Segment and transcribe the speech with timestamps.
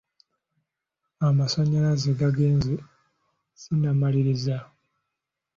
[1.27, 2.73] Amasanyalaze gagenze
[3.61, 4.57] sinnamaliriza.